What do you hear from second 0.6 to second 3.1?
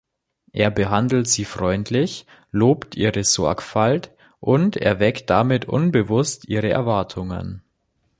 behandelt sie freundlich, lobt